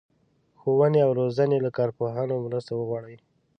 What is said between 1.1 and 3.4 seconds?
روزنې له کارپوهانو مرسته وغواړي.